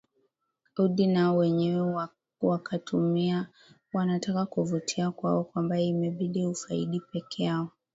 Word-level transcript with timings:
udi 0.77 1.07
nao 1.07 1.37
wenyewe 1.37 2.07
wakatumia 2.41 3.47
wanataka 3.93 4.45
kuvutia 4.45 5.11
kwao 5.11 5.43
kwamba 5.43 5.79
imebidi 5.79 6.45
ufaidi 6.45 6.99
pekeyao 6.99 7.69